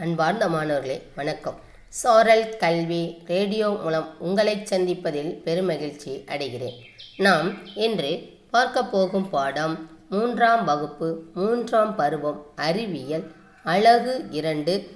அன்பார்ந்த 0.00 0.48
மாணவர்களே 0.48 1.02
வணக்கம். 1.14 1.60
சோரல் 2.02 2.56
கல்வி 2.56 3.22
ரேடியோ 3.26 3.68
மூலம் 3.68 4.20
உங்களை 4.20 4.56
சந்திப்பதில் 4.56 5.30
பெருமகிழ்ச்சி 5.44 6.12
அடைகிறேன். 6.26 6.76
நாம் 7.16 7.58
இன்று 7.74 8.22
பார்க்க 8.50 8.84
போகும் 8.84 9.30
பாடம் 9.30 9.90
மூன்றாம் 10.10 10.64
வகுப்பு 10.64 11.22
மூன்றாம் 11.34 11.96
பருவம் 11.96 12.46
அறிவியல் 12.56 13.32
அழகு 13.64 14.26
இரண்டு 14.30 14.90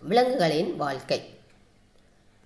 விலங்குகளின் 0.00 0.76
வாழ்க்கை. 0.76 1.34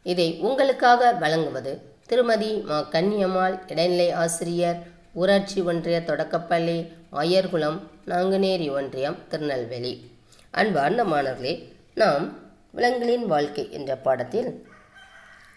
இதை 0.02 0.38
உங்களுக்காக 0.40 1.12
வழங்குவது 1.12 1.82
திருமதி 2.06 2.54
மா. 2.56 2.80
கன்னியம்மாள் 2.90 3.70
இடைநிலை 3.70 4.10
ஆசிரியர் 4.10 4.82
ஊராட்சி 5.14 5.60
ஒன்றிய 5.62 6.02
தொடக்கப்பள்ளி 6.02 6.92
ஆயர்குளம் 7.12 7.80
நாங்குநேரி 8.06 8.70
ஒன்றியம் 8.70 9.16
திருநெல்வேலி. 9.28 10.12
அன்பார்ந்த 10.54 11.04
மாணவர்களே 11.04 11.72
நாம் 11.94 12.38
விலங்குகளின் 12.70 13.26
வாழ்க்கை 13.26 13.72
என்ற 13.72 13.96
பாடத்தில் 13.96 14.68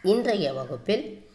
இன்றைய 0.03 0.53
வகுப்பில் 0.53 1.29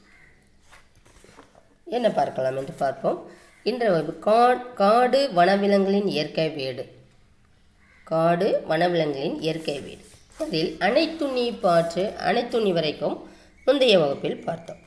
என்ன 1.85 2.11
பார்க்கலாம் 2.11 2.57
என்று 2.57 2.73
பார்ப்போம். 2.73 3.31
இன்றைய 3.63 3.95
வகுப்பு 3.95 4.31
கா- 4.31 4.73
காடு 4.73 5.31
வனவிலங்குகளின் 5.37 6.07
இயற்கை 6.07 6.49
வீடு. 6.49 6.95
காடு 8.05 8.65
வனவிலங்குகளின் 8.69 9.41
இயற்கை 9.41 9.81
வீடு. 9.81 10.05
அதில் 10.39 10.77
அனைத்துண்ணி 10.81 11.61
பாற்று 11.61 12.13
அனைத்துண்ணி 12.19 12.73
வரைக்கும் 12.73 13.31
முந்தைய 13.65 13.99
வகுப்பில் 13.99 14.45
பார்த்தோம். 14.45 14.79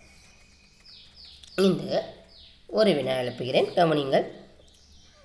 இந்த 1.55 2.14
ஒரு 2.68 2.94
வினா 2.94 3.14
எழுப்புகிறேன். 3.14 3.74
கவனிங்கள் 3.74 4.26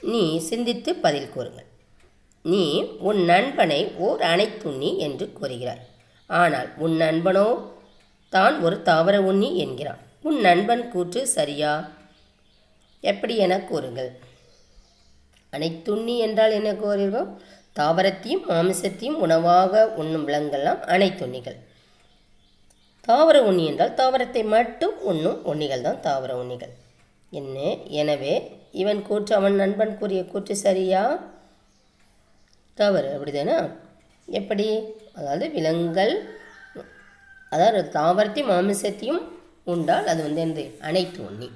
நீ 0.00 0.38
சிந்தித்து 0.38 0.94
பதில் 0.94 1.30
கூறுங்கள். 1.30 1.68
நீ 2.44 2.64
உன் 2.98 3.20
நண்பனை 3.24 3.80
ஓர் 4.06 4.20
அணைத்துண்ணி 4.20 4.90
என்று 4.98 5.32
கூறுகிறாய் 5.32 5.82
ஆனால் 6.30 6.68
உன் 6.76 6.96
நண்பனோ? 6.96 7.46
தான் 8.32 8.56
ஒரு 8.62 8.82
தாவர 8.82 9.16
உண்ணி 9.20 9.48
என்கிறான். 9.56 10.00
உன் 10.22 10.38
நண்பன் 10.40 10.88
கூற்று 10.88 11.26
சரியா? 11.26 11.72
எப்படி 13.02 13.36
என 13.36 13.54
கூறுங்கள். 13.60 14.10
அனைத்துண்ணி 15.52 16.14
என்றால் 16.18 16.50
என்ன 16.50 16.70
கூறுகிறோம்? 16.74 17.30
தாவரத்தையும் 17.76 18.46
மாமிசத்தையும் 18.50 19.18
உணவாக 19.18 19.82
உண்ணும் 20.00 20.26
விலங்குகள்லாம் 20.28 20.80
அனைத்துண்ணிகள் 20.94 21.58
தாவர 23.08 23.36
உண்ணி 23.42 23.64
என்றால் 23.66 23.94
தாவரத்தை 23.94 24.42
மட்டும் 24.44 24.96
உண்ணும் 25.02 25.38
உண்ணிகள் 25.44 25.82
தான் 25.82 26.00
தாவர 26.00 26.30
உண்ணிகள். 26.36 26.72
என்ன? 27.32 27.56
எனவே 28.00 28.34
இவன் 28.72 29.02
கூற்று 29.02 29.32
அவன் 29.36 29.54
நண்பன் 29.54 29.98
கூறிய 29.98 30.24
கூற்று 30.24 30.56
சரியா? 30.56 31.02
தவறு 32.74 33.08
அப்படிதானே? 33.16 33.70
எப்படி? 34.26 34.80
அதாவது 35.14 35.50
விலங்குகள் 35.50 36.38
அதாவது 37.48 38.00
தாவரத்தையும் 38.00 38.50
மாமிசத்தையும் 38.50 39.22
உண்டால் 39.64 40.06
அது 40.06 40.22
வந்து 40.22 40.40
என்று 40.40 40.76
அனைத்து 40.80 41.22
உண்ணி. 41.22 41.50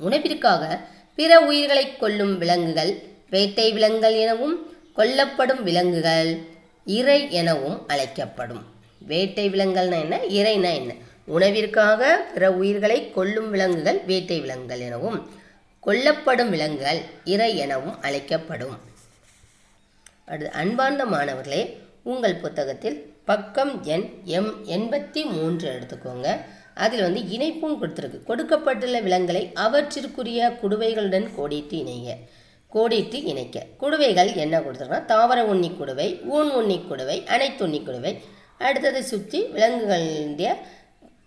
உணவிற்காக 0.00 0.78
பிற 1.14 1.40
உயிர்களை 1.40 1.96
கொல்லும் 1.96 2.38
விலங்குகள் 2.38 3.02
வேட்டை 3.30 3.72
விலங்குகள் 3.72 4.14
எனவும் 4.14 4.70
கொல்லப்படும் 4.96 5.62
விலங்குகள் 5.62 6.38
இறை 6.84 7.30
எனவும் 7.30 7.86
அழைக்கப்படும். 7.86 8.64
வேட்டை 8.98 9.50
விலங்குகள்னா 9.50 10.00
என்ன? 10.00 10.18
இறைனா 10.38 10.74
என்ன? 10.74 10.94
உணவிற்காக 11.28 12.02
பிற 12.34 12.52
உயிர்களை 12.52 13.10
கொல்லும் 13.10 13.50
விலங்குகள் 13.50 14.00
வேட்டை 14.06 14.40
விலங்குகள் 14.40 14.80
எனவும் 14.80 15.30
கொல்லப்படும் 15.86 16.48
விலங்குகள் 16.48 17.00
இறை 17.24 17.56
எனவும் 17.56 18.00
அழைக்கப்படும். 18.00 18.87
அடுத்து 20.32 20.52
அன்பார்ந்த 20.62 21.04
மாணவர்களே 21.14 21.62
உங்கள் 22.10 22.40
புத்தகத்தில் 22.44 22.98
பக்கம் 23.30 23.72
எண் 23.94 24.06
எம் 24.36 24.50
எண்பத்தி 24.76 25.20
மூன்று 25.34 25.66
எடுத்துக்கோங்க. 25.74 26.28
அதில் 26.84 27.04
வந்து 27.06 27.20
இணைப்பும் 27.34 27.78
கொடுத்துருக்கு. 27.80 28.18
கொடுக்கப்பட்டுள்ள 28.30 28.98
விலங்குகளை 29.06 29.42
அவற்றிற்குரிய 29.64 30.50
குடுவைகளுடன் 30.62 31.26
கோடிட்டு 31.36 31.76
இணைங்க. 31.82 32.12
கோடிட்டு 32.74 33.18
இணைக்க. 33.30 33.66
குடுவைகள் 33.82 34.30
என்ன 34.44 34.56
கொடுத்துருக்கோம் 34.60 35.08
தாவர 35.12 35.38
உண்ணி 35.52 35.70
குடுவை 35.80 36.08
ஊன் 36.36 36.50
உண்ணி 36.60 36.78
குடுவை 36.90 37.16
அனைத்துண்ணி 37.34 37.80
குடுவை. 37.88 38.12
அடுத்ததை 38.66 39.00
சுற்றி 39.12 39.40
விலங்குகளுடைய 39.54 40.50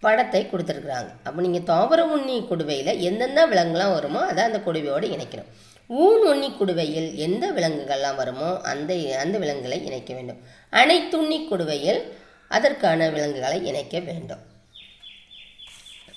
படத்தை 0.06 0.42
கொடுத்துருக்குறாங்க. 0.52 1.12
அப்போ 1.28 1.40
நீங்கள் 1.46 1.68
தாவர 1.74 2.02
உண்ணி 2.16 2.38
குடுவையில் 2.52 3.00
எந்தெந்த 3.08 3.42
விலங்குலாம் 3.52 3.96
வருமோ 3.98 4.22
அதை 4.32 4.44
அந்த 4.44 4.62
குடுவையோடு 4.68 5.08
இணைக்கணும். 5.16 5.52
ஊன் 6.00 6.22
உண்ணி 6.22 6.50
குடுவையில் 6.50 7.16
எந்த 7.16 7.52
விலங்குகள்லாம் 7.52 8.16
வருமோ 8.16 8.60
அந்த 8.62 8.94
அந்த 9.20 9.38
விலங்குகளை 9.38 9.86
இணைக்க 9.86 10.14
வேண்டும். 10.14 10.40
அனைத்துண்ணி 10.72 11.38
குடுவையில் 11.48 12.02
அதற்கான 12.48 13.10
விலங்குகளை 13.10 13.66
இணைக்க 13.66 14.00
வேண்டும். 14.00 14.40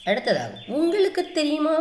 அடுத்ததாக 0.04 0.54
உங்களுக்கு 0.66 1.32
தெரியுமா? 1.32 1.76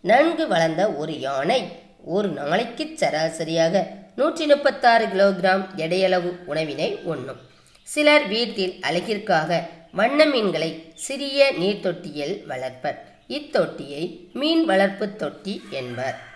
நன்கு 0.00 0.48
வளர்ந்த 0.48 0.88
ஒரு 0.90 1.20
யானை 1.20 1.68
ஒரு 2.04 2.28
நாளைக்கு 2.28 2.84
சராசரியாக 2.96 3.86
நூற்றி 4.16 4.46
முப்பத்தாறு 4.46 5.06
கிலோகிராம் 5.06 5.64
எடையளவு 5.76 6.44
உணவினை 6.44 6.98
உண்ணும். 7.02 7.40
சிலர் 7.82 8.28
வீட்டில் 8.28 8.74
அழகிற்காக 8.80 9.68
வண்ண 9.92 10.24
மீன்களை 10.24 10.92
சிறிய 10.94 11.52
நீர்த்தொட்டியில் 11.60 12.46
வளர்ப்பர். 12.46 12.98
இத்தொட்டியை 13.28 14.28
மீன் 14.32 14.64
வளர்ப்பு 14.64 15.16
தொட்டி 15.16 15.62
என்பர். 15.70 16.29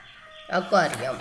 அக்வாரியம் 0.48 1.16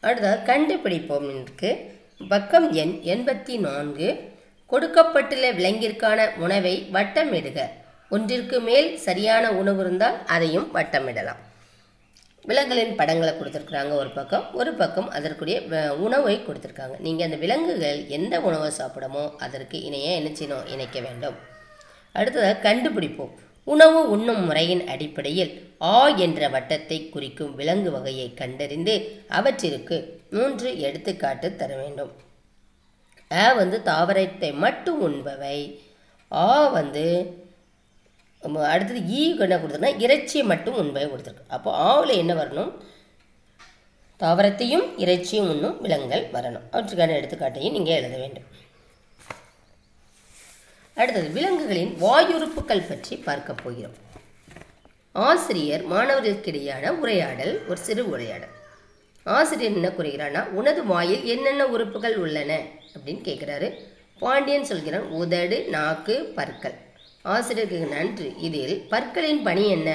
அடுத்தது 0.00 0.52
கண்டுபிடிப்போம் 0.52 1.42
இருக்கு 1.42 1.98
பக்கம் 2.28 2.72
எண் 2.72 3.00
எண்பத்தி 3.04 3.58
நான்கு 3.58 4.32
கொடுக்கப்பட்டுள்ள 4.66 5.52
விலங்கிற்கான 5.52 6.34
உணவை 6.34 6.88
வட்டமிடுக. 6.92 7.68
ஒன்றிற்கு 8.10 8.60
மேல் 8.60 8.98
சரியான 8.98 9.52
உணவு 9.52 9.80
இருந்தால் 9.80 10.24
அதையும் 10.26 10.74
வட்டமிடலாம். 10.74 11.36
விலங்குகளின் 12.42 12.96
படங்களை 12.96 13.34
கொடுத்துருக்குறாங்க 13.34 13.90
ஒரு 13.90 14.10
பக்கம். 14.10 14.54
ஒரு 14.54 14.74
பக்கம் 14.74 15.10
அதற்குரிய 15.10 15.60
வ- 15.60 15.88
உணவை 15.88 16.36
கொடுத்துருக்காங்க. 16.36 16.98
நீங்கள் 16.98 17.24
அந்த 17.24 17.36
விலங்குகள் 17.36 18.06
எந்த 18.06 18.40
உணவை 18.40 18.70
சாப்பிடமோ 18.78 19.36
அதற்கு 19.36 19.80
இணைய 19.80 20.14
என்ன 20.14 20.28
செய்யணும் 20.28 20.66
இணைக்க 20.66 21.00
வேண்டும். 21.00 21.34
அடுத்ததாக 22.12 22.74
கண்டுபிடிப்போம். 22.74 23.34
உணவு 23.66 24.00
உண்ணும் 24.14 24.42
முறையின் 24.48 24.84
அடிப்படையில் 24.92 25.52
ஆ 25.90 25.96
என்ற 26.24 26.40
வட்டத்தை 26.54 26.98
குறிக்கும் 27.14 27.52
விலங்கு 27.58 27.90
வகையை 27.96 28.26
கண்டறிந்து 28.40 28.94
அவற்றிற்கு 29.38 29.96
மூன்று 30.36 30.70
எடுத்துக்காட்டு 30.86 31.48
தர 31.60 31.70
வேண்டும். 31.82 32.12
அ 33.30 33.44
வந்து 33.60 33.78
தாவரத்தை 33.90 34.50
மட்டும் 34.64 35.00
உண்பவை. 35.08 35.58
ஆ 36.32 36.46
வந்து 36.78 37.04
அடுத்தது 38.72 39.00
ஈ 39.18 39.22
என்ன 39.44 39.56
கொடுத்துருக்குன்னா 39.56 40.02
இறைச்சியை 40.04 40.44
மட்டும் 40.52 40.78
உண்பவை 40.82 41.06
கொடுத்துருக்கு. 41.10 41.50
அப்போ 41.56 41.70
ஆவில் 41.90 42.20
என்ன 42.22 42.32
வரணும்? 42.34 42.70
தாவரத்தையும் 44.20 44.86
இறைச்சியும் 45.02 45.50
உண்ணும் 45.52 45.76
விலங்குகள் 45.84 46.24
வரணும். 46.36 46.66
அவற்றுக்கான 46.72 47.16
எடுத்துக்காட்டையும் 47.20 47.76
நீங்கள் 47.76 47.98
எழுத 48.00 48.16
வேண்டும். 48.22 48.46
அடுத்தது 51.00 51.28
விலங்குகளின் 51.28 51.92
வாயுறுப்புகள் 51.98 52.88
பற்றி 52.88 53.16
பார்க்க 53.16 53.52
போகிறோம். 53.52 53.94
ஆசிரியர் 55.12 55.84
மாணவர்களுக்கிடையான 55.92 56.88
உரையாடல் 56.88 57.52
ஒரு 57.68 57.80
சிறு 57.80 58.02
உரையாடல். 58.10 58.54
ஆசிரியர் 59.24 59.72
என்ன 59.72 59.88
கூறுகிறான்னா 59.88 60.42
உனது 60.58 60.86
வாயில் 60.86 61.24
என்னென்ன 61.24 61.66
உறுப்புகள் 61.66 62.16
உள்ளன? 62.16 62.58
அப்படின்னு 62.94 63.22
கேட்குறாரு 63.28 63.68
பாண்டியன் 64.18 64.64
சொல்கிறான் 64.64 65.06
உதடு 65.20 65.58
நாக்கு 65.68 66.32
பற்கள். 66.36 66.76
ஆசிரியருக்கு 67.22 67.80
நன்று. 67.94 68.28
இதில் 68.38 68.86
பற்களின் 68.88 69.42
பணி 69.42 69.64
என்ன? 69.68 69.90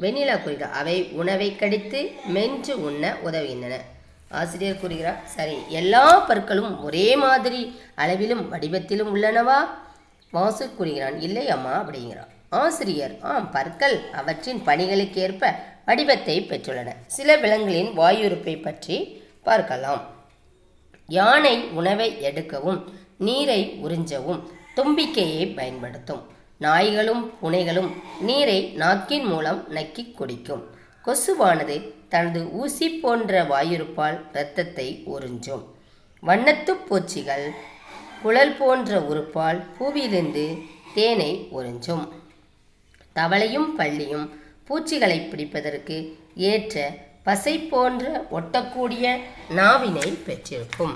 வெண்ணிலா 0.00 0.36
கூறுகிறார் 0.42 0.76
அவை 0.80 0.96
உணவை 1.20 1.56
கடித்து 1.56 2.00
மென்று 2.26 2.74
உண்ண 2.84 3.16
உதவுகின்றன. 3.24 3.76
ஆசிரியர் 4.30 4.80
கூறுகிறார் 4.80 5.22
சரி 5.36 5.56
எல்லா 5.68 6.04
பற்களும் 6.18 6.82
ஒரே 6.82 7.16
மாதிரி 7.16 7.62
அளவிலும் 7.94 8.52
வடிவத்திலும் 8.52 9.12
உள்ளனவா? 9.14 9.60
வாசு 10.30 10.74
கூறுகிறான் 10.74 11.20
இல்லை 11.20 11.48
அம்மா 11.48 11.88
அப்படிங்கிறான். 11.88 12.26
ஆசிரியர் 12.48 13.16
ஆம் 13.20 13.50
பற்கள் 13.50 14.00
அவற்றின் 14.12 14.62
பணிகளுக்கேற்ப 14.66 15.54
வடிவத்தை 15.86 16.40
பெற்றுள்ளன. 16.40 16.92
சில 17.06 17.36
விலங்குகளின் 17.36 17.98
வாயுறுப்பை 17.98 18.62
பற்றி 18.62 19.22
பார்க்கலாம். 19.42 20.10
யானை 21.06 21.64
உணவை 21.64 22.16
எடுக்கவும் 22.22 22.84
நீரை 23.18 23.80
உறிஞ்சவும் 23.84 24.42
தும்பிக்கையை 24.76 25.56
பயன்படுத்தும். 25.56 26.28
நாய்களும் 26.58 27.32
புனைகளும் 27.42 27.90
நீரை 28.20 28.72
நாக்கின் 28.76 29.24
மூலம் 29.24 29.66
நக்கி 29.70 30.12
குடிக்கும். 30.12 30.74
கொசுவானது 31.06 31.92
தனது 32.08 32.52
ஊசி 32.52 32.88
போன்ற 32.88 33.44
வாயுறுப்பால் 33.44 34.20
இரத்தத்தை 34.32 35.02
உறிஞ்சும். 35.06 35.64
வண்ணத்துப் 36.20 36.88
பூச்சிகள் 36.88 37.50
குழல் 38.22 38.56
போன்ற 38.56 38.98
உறுப்பால் 39.10 39.60
பூவிலிருந்து 39.76 40.44
தேனை 40.94 41.30
உறிஞ்சும். 41.58 42.04
தவளையும் 43.18 43.68
பள்ளியும் 43.78 44.26
பூச்சிகளை 44.68 45.18
பிடிப்பதற்கு 45.20 45.96
ஏற்ற 46.50 46.76
பசை 47.28 47.54
போன்ற 47.72 48.04
ஒட்டக்கூடிய 48.38 49.04
நாவினை 49.58 50.08
பெற்றிருக்கும். 50.26 50.94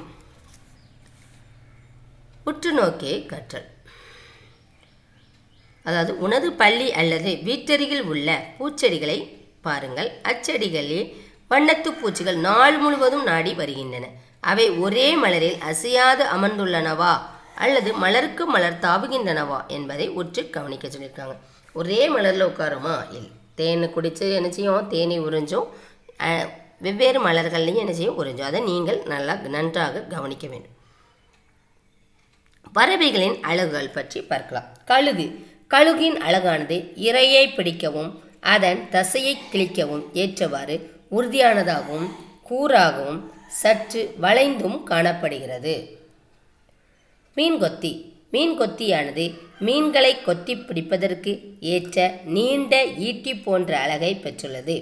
உற்றுநோக்கே 2.50 3.14
கற்றல். 3.26 3.68
அதாவது 5.86 6.12
உனது 6.18 6.52
பள்ளி 6.52 6.92
அல்லது 7.00 7.30
வீட்டருகில் 7.48 8.04
உள்ள 8.12 8.28
பூச்செடிகளை 8.58 9.18
பாருங்கள். 9.66 10.10
அச்செடிகளில் 10.22 11.06
வண்ணத்து 11.50 11.90
பூச்சிகள் 12.00 12.38
நாள் 12.48 12.78
முழுவதும் 12.78 13.26
நாடி 13.30 13.54
வருகின்றன. 13.54 14.06
அவை 14.44 14.70
ஒரே 14.70 15.06
மலரில் 15.16 15.60
அசையாது 15.60 16.24
அமர்ந்துள்ளனவா? 16.24 17.12
அல்லது 17.54 17.92
மலருக்கு 17.92 18.46
மலர் 18.46 18.82
தாவுகின்றனவா? 18.82 19.66
என்பதை 19.66 20.08
உற்று 20.08 20.50
கவனிக்க 20.50 20.88
சொல்லியிருக்காங்க. 20.88 21.36
ஒரே 21.72 22.08
மலரில் 22.08 22.46
உட்காருமா? 22.46 22.94
இல்லை. 23.12 23.30
தேனை 23.54 23.90
குடித்து 23.90 24.32
என்ன 24.32 24.50
செய்யும்? 24.50 24.88
தேனை 24.88 25.20
உறிஞ்சும். 25.20 25.66
வெவ்வேறு 26.80 27.20
மலர்கள்லையும் 27.26 27.74
என்ன 27.74 27.92
செய்யும்? 27.92 28.24
உறிஞ்சும். 28.24 28.48
அதை 28.50 28.60
நீங்கள் 28.60 29.02
நல்லா 29.04 29.34
நன்றாக 29.34 30.00
கவனிக்க 30.00 30.46
வேண்டும். 30.46 30.72
பறவைகளின் 32.72 33.42
அழகுகள் 33.42 33.88
பற்றி 33.88 34.22
பார்க்கலாம். 34.22 34.68
கழுகு. 34.84 35.26
கழுகின் 35.70 36.18
அழகானது 36.26 36.76
இரையை 36.96 37.54
பிடிக்கவும் 37.54 38.10
அதன் 38.40 38.88
தசையை 38.90 39.38
கிழிக்கவும் 39.52 40.04
ஏற்றவாறு 40.12 40.76
உறுதியானதாகவும் 41.10 42.08
கூறாகவும் 42.50 43.20
சற்று 43.60 44.14
வளைந்தும் 44.22 44.82
காணப்படுகிறது. 44.82 45.74
மீன்கொத்தி. 47.36 47.92
மீன்கொத்தியானது 48.32 49.34
மீன்களை 49.58 50.22
கொத்தி 50.22 50.54
பிடிப்பதற்கு 50.54 51.40
ஏற்ற 51.60 52.20
நீண்ட 52.24 52.86
ஈட்டி 52.86 53.34
போன்ற 53.34 53.78
அழகை 53.78 54.20
பெற்றுள்ளது. 54.22 54.74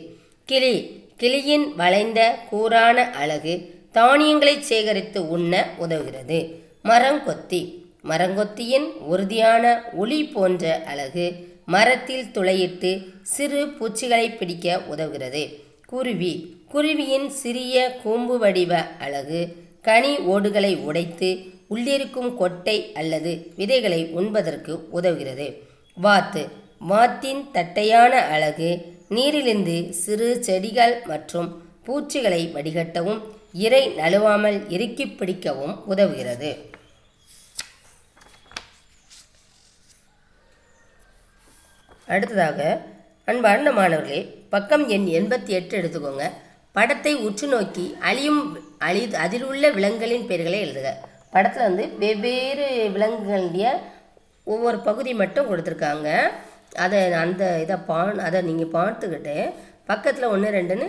கிளி. 0.45 0.75
கிளியின் 1.19 1.75
வளைந்த 1.77 2.39
கூரான 2.51 3.11
அழகு 3.11 3.55
தானியங்களை 3.93 4.63
சேகரித்து 4.63 5.31
உண்ண 5.31 5.71
உதவுகிறது. 5.81 6.39
மரங்கொத்தி. 6.85 7.61
மரங்கொத்தியின் 8.09 8.89
உறுதியான 9.11 9.83
ஒளி 9.93 10.25
போன்ற 10.25 10.83
அழகு 10.87 11.33
மரத்தில் 11.67 12.25
துளையிட்டு 12.25 13.05
சிறு 13.23 13.67
பூச்சிகளை 13.67 14.31
பிடிக்க 14.31 14.83
உதவுகிறது. 14.91 15.71
குருவி. 15.93 16.57
குருவியின் 16.73 17.29
சிறிய 17.29 18.01
கூம்பு 18.03 18.39
வடிவ 18.39 18.77
அழகு. 18.99 19.41
கனி 19.83 20.17
ஓடுகளை 20.17 20.77
உடைத்து 20.77 21.29
உள்ளிருக்கும் 21.71 22.37
கொட்டை 22.37 22.93
அல்லது 22.93 23.53
விதைகளை 23.57 24.09
உண்பதற்கு 24.09 24.89
உதவுகிறது. 24.93 25.47
வாத்து. 25.95 26.49
வாத்தின் 26.79 27.51
தட்டையான 27.51 28.23
அழகு. 28.25 28.71
நீரிலிருந்து 29.09 29.93
சிறு 29.95 30.43
செடிகள் 30.43 31.03
மற்றும் 31.07 31.49
பூச்சிகளை 31.85 32.51
வடிகட்டவும் 32.55 33.21
இரை 33.53 33.89
நழுவாமல் 33.89 34.73
இறுக்கி 34.73 35.07
பிடிக்கவும் 35.07 35.83
உதவுகிறது. 35.91 36.57
அடுத்ததாக 42.07 42.91
அன்பார்ந்த 43.31 43.73
மாணவர்களே 43.73 44.21
பக்கம் 44.53 44.89
எண் 44.89 45.05
எண்பத்தி 45.19 45.47
எட்டு 45.47 45.75
எடுத்துக்கோங்க. 45.81 46.25
படத்தை 46.73 47.15
உற்று 47.15 47.49
நோக்கி 47.49 47.97
அழியும் 48.01 48.41
அழி 48.79 49.15
அதில் 49.15 49.45
உள்ள 49.45 49.71
விலங்குகளின் 49.71 50.27
பெயர்களை 50.27 50.59
எழுதுக. 50.65 50.89
படத்தில் 51.31 51.63
வந்து 51.63 51.85
வெவ்வேறு 51.99 52.67
விலங்குகளுடைய 52.95 53.67
ஒவ்வொரு 54.45 54.79
பகுதி 54.79 55.15
மட்டும் 55.15 55.49
கொடுத்துருக்காங்க. 55.51 56.09
அதை 56.77 57.13
அந்த 57.13 57.61
இதை 57.61 57.77
பான் 57.77 58.19
அதை 58.19 58.43
நீங்கள் 58.43 58.75
பார்த்துக்கிட்டு 58.79 59.53
பக்கத்தில் 59.87 60.25
ஒன்று 60.25 60.51
ரெண்டுன்னு 60.51 60.89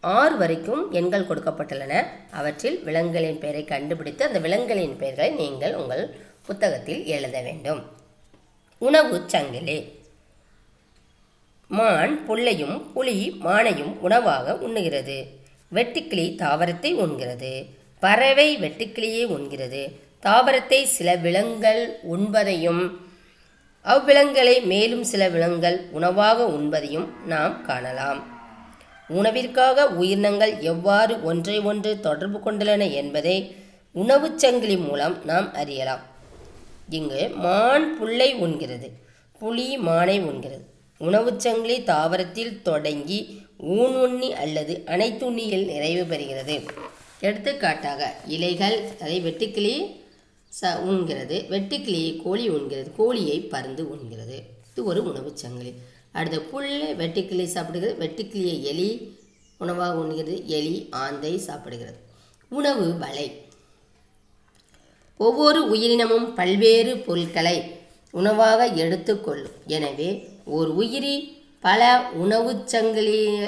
ஆறு 0.00 0.36
வரைக்கும் 0.36 0.92
எண்கள் 0.92 1.28
கொடுக்கப்பட்டுள்ளன. 1.32 2.06
அவற்றில் 2.30 2.82
விலங்குகளின் 2.84 3.38
பெயரை 3.38 3.64
கண்டுபிடித்து 3.64 4.24
அந்த 4.24 4.38
விலங்குகளின் 4.38 4.98
பெயர்களை 5.02 5.30
நீங்கள் 5.42 5.74
உங்கள் 5.74 6.16
புத்தகத்தில் 6.46 7.04
எழுத 7.04 7.40
வேண்டும். 7.40 7.82
உணவு 8.78 9.22
சங்கிலி. 9.26 9.95
மான் 11.68 12.28
புல்லையும் 12.28 12.92
புலி 12.92 13.36
மானையும் 13.40 13.98
உணவாக 14.00 14.52
உண்ணுகிறது. 14.52 15.26
வெட்டுக்கிளி 15.74 16.34
தாவரத்தை 16.36 16.94
உண்கிறது. 16.94 17.66
பறவை 18.00 18.56
வெட்டுக்கிளியை 18.56 19.26
உண்கிறது. 19.26 19.92
தாவரத்தை 20.22 20.84
சில 20.84 21.14
விலங்குகள் 21.14 21.98
உண்பதையும் 22.12 22.90
அவ்விலங்குகளை 23.84 24.62
மேலும் 24.62 25.04
சில 25.04 25.28
விலங்குகள் 25.28 25.88
உணவாக 25.90 26.44
உண்பதையும் 26.44 27.06
நாம் 27.26 27.64
காணலாம். 27.64 28.24
உணவிற்காக 29.08 29.86
உயிரினங்கள் 29.86 30.58
எவ்வாறு 30.58 31.24
ஒன்றை 31.24 31.58
ஒன்று 31.58 32.00
தொடர்பு 32.00 32.52
கொண்டுள்ளன 32.52 32.92
என்பதை 32.92 33.56
உணவுச் 33.92 34.38
சங்கிலி 34.38 34.76
மூலம் 34.76 35.24
நாம் 35.24 35.54
அறியலாம். 35.54 36.00
இங்கு 36.90 37.28
மான் 37.28 37.98
புல்லை 37.98 38.34
உண்கிறது. 38.34 38.90
புலி 39.38 39.78
மானை 39.78 40.20
உண்கிறது. 40.20 40.75
உணவுச் 40.98 41.40
சங்கிலி 41.40 41.80
தாவரத்தில் 41.80 42.62
தொடங்கி 42.62 43.40
ஊன் 43.58 43.96
உண்ணி 43.96 44.34
அல்லது 44.34 44.82
அனைத்துண்ணியில் 44.86 45.64
நிறைவு 45.64 46.16
பெறுகிறது. 46.16 46.68
எடுத்துக்காட்டாக 47.20 48.14
இலைகள் 48.26 48.90
அதை 49.00 49.22
வெட்டுக்கிளி 49.22 49.74
ச 50.62 50.64
உண்கிறது. 50.64 51.36
வெட்டுக்கிளியை 51.48 52.22
கோழி 52.22 52.50
உண்கிறது. 52.50 52.90
கோழியை 52.96 53.40
பருந்து 53.40 53.82
உண்கிறது. 53.84 54.42
இது 54.70 54.84
ஒரு 54.84 55.02
உணவுச் 55.02 55.36
சங்கிலி. 55.36 55.72
அடுத்த 56.12 56.40
புல் 56.40 56.96
வெட்டுக்கிளி 56.96 57.46
சாப்பிடுகிறது. 57.54 57.94
வெட்டுக்கிளியை 58.02 58.62
எலி 58.62 59.18
உணவாக 59.58 59.98
உண்கிறது. 60.00 60.44
எலி 60.44 60.86
ஆந்தை 60.90 61.40
சாப்பிடுகிறது. 61.46 61.98
உணவு 62.48 62.98
வலை. 62.98 63.40
ஒவ்வொரு 65.16 65.68
உயிரினமும் 65.68 66.34
பல்வேறு 66.34 66.96
பொருட்களை 66.96 67.74
உணவாக 68.10 68.66
எடுத்துக்கொள்ளும் 68.66 69.56
எனவே 69.66 70.34
ஒரு 70.46 70.76
உயிரி 70.76 71.42
பல 71.60 72.10
உணவுச் 72.14 72.68
சங்கிலி 72.68 73.46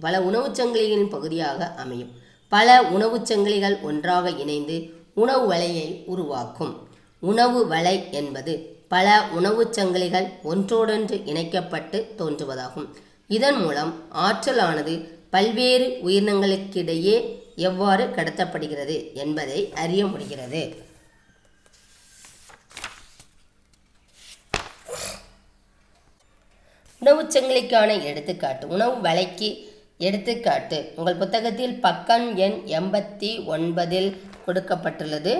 பல 0.00 0.20
உணவுச் 0.20 0.60
சங்கிலிகளின் 0.60 1.08
பகுதியாக 1.08 1.74
அமையும். 1.76 2.10
பல 2.48 2.82
உணவுச் 2.82 3.32
சங்கிலிகள் 3.32 3.82
ஒன்றாக 3.82 4.30
இணைந்து 4.30 4.90
உணவு 5.14 5.52
வலையை 5.52 6.02
உருவாக்கும். 6.06 6.88
உணவு 7.20 7.66
வலை 7.66 8.04
என்பது 8.10 8.76
பல 8.88 9.28
உணவுச் 9.32 9.80
சங்கிலிகள் 9.80 10.42
ஒன்றோடொன்று 10.42 11.24
இணைக்கப்பட்டு 11.24 12.06
தோன்றுவதாகும். 12.18 12.86
இதன் 13.28 13.56
மூலம் 13.56 13.94
ஆற்றலானது 14.14 15.08
பல்வேறு 15.30 15.98
உயிரினங்களுக்கிடையே 16.04 17.38
எவ்வாறு 17.56 18.04
கடத்தப்படுகிறது 18.06 19.12
என்பதை 19.14 19.72
அறிய 19.74 20.06
முடிகிறது. 20.06 20.85
உணவுச் 27.06 27.36
சங்கிலிக்கான 27.36 28.02
எடுத்துக்காட்டு 28.02 28.68
உணவு 28.68 28.94
வலைக்கு 29.08 29.48
எடுத்துக்காட்டு. 29.98 30.92
உங்கள் 30.96 31.14
புத்தகத்தில் 31.14 31.74
பக்கம் 31.80 32.36
எண் 32.36 32.56
எண்பத்தி 32.66 33.28
ஒன்பதில் 33.52 34.08
கொடுக்கப்பட்டுள்ளது. 34.46 35.32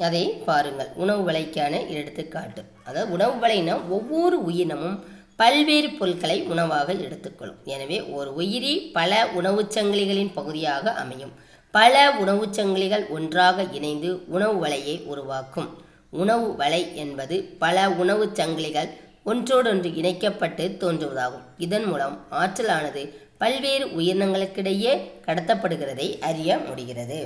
அதை 0.00 0.22
பாருங்கள். 0.46 0.88
உணவு 0.94 1.22
வலைக்கான 1.30 1.88
எடுத்துக்காட்டு. 1.88 2.64
அதாவது 2.84 3.12
உணவு 3.12 3.46
வலைனா 3.46 3.88
ஒவ்வொரு 3.88 4.44
உயிரினமும் 4.44 5.04
பல்வேறு 5.36 5.90
பொருட்களை 5.90 6.42
உணவாக 6.42 6.92
எடுத்துக்கொள்ளும். 6.92 7.60
எனவே 7.64 8.02
ஒரு 8.18 8.34
உயிரி 8.34 8.74
பல 8.98 9.28
உணவுச் 9.34 9.78
சங்கிலிகளின் 9.78 10.34
பகுதியாக 10.34 10.92
அமையும். 11.04 11.32
பல 11.70 12.10
உணவுச் 12.18 12.60
சங்கிலிகள் 12.60 13.08
ஒன்றாக 13.08 13.66
இணைந்து 13.72 14.10
உணவு 14.28 14.66
வலையை 14.66 15.04
உருவாக்கும். 15.04 15.70
உணவு 16.10 16.56
வலை 16.56 16.82
என்பது 16.96 17.42
பல 17.58 17.88
உணவுச் 18.02 18.40
சங்கிலிகள் 18.40 18.90
ஒன்றோடொன்று 19.24 19.94
இணைக்கப்பட்டு 19.94 20.64
தோன்றுவதாகும். 20.80 21.44
இதன் 21.58 21.84
மூலம் 21.84 22.26
ஆற்றலானது 22.30 23.02
பல்வேறு 23.38 23.86
உயிரினங்களுக்கிடையே 23.86 24.92
கடத்தப்படுகிறதை 25.26 26.08
அறிய 26.20 26.58
முடிகிறது. 26.58 27.20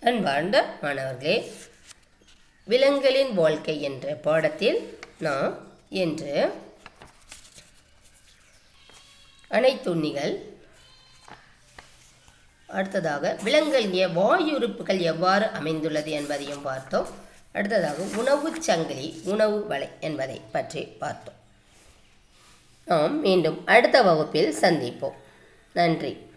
அன்பார்ந்த 0.00 0.76
மாணவர்களே 0.82 1.36
விலங்குகளின் 2.64 3.34
வாழ்க்கை 3.34 3.82
என்ற 3.82 4.14
பாடத்தில் 4.14 4.98
நாம் 5.18 5.54
இன்று 5.88 6.34
அனைத்துண்ணிகள் 9.50 10.34
அடுத்ததாக 12.72 13.38
விலங்குகளிய 13.42 14.08
வாயுறுப்புகள் 14.08 15.00
எவ்வாறு 15.00 15.46
அமைந்துள்ளது 15.46 16.10
என்பதையும் 16.10 16.62
பார்த்தோம். 16.62 17.06
அடுத்ததாக 17.52 18.02
உணவுச் 18.16 18.62
சங்கிலி 18.62 19.20
உணவு 19.24 19.66
வலை 19.66 19.88
என்பதை 20.00 20.40
பற்றி 20.52 20.82
பார்த்தோம். 20.82 21.34
நாம் 22.84 23.20
மீண்டும் 23.20 23.66
அடுத்த 23.66 24.02
வகுப்பில் 24.02 24.54
சந்திப்போம். 24.60 25.18
நன்றி. 25.72 26.31